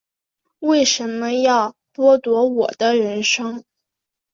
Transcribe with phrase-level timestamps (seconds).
[0.61, 3.63] 为什么要剥夺我的人生